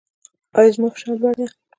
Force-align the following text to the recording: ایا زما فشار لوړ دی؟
ایا 0.57 0.71
زما 0.75 0.87
فشار 0.93 1.15
لوړ 1.21 1.33
دی؟ 1.39 1.45